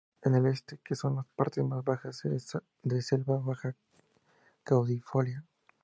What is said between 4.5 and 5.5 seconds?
caducifolia.